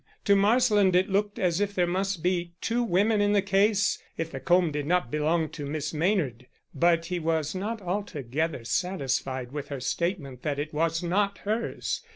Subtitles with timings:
[0.25, 4.31] To Marsland it looked as if there must be two women in the case if
[4.31, 6.47] the comb did not belong to Miss Maynard.
[6.73, 12.01] But he was not altogether satisfied with her statement that it was not hers.